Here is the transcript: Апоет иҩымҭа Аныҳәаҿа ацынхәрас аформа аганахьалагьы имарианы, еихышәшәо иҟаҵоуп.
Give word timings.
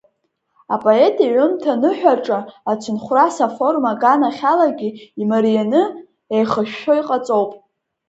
Апоет 0.73 1.15
иҩымҭа 1.25 1.71
Аныҳәаҿа 1.75 2.39
ацынхәрас 2.71 3.37
аформа 3.47 3.89
аганахьалагьы 3.93 4.89
имарианы, 5.21 5.83
еихышәшәо 6.33 6.93
иҟаҵоуп. 6.99 7.51